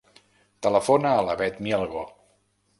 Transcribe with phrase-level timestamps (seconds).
[0.67, 2.05] Telefona a la Bet Mielgo.